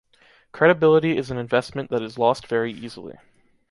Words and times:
Credibility 0.51 1.15
is 1.15 1.29
an 1.29 1.37
investment 1.37 1.91
that 1.91 2.01
is 2.01 2.17
lost 2.17 2.47
very 2.47 2.73
easily. 2.73 3.19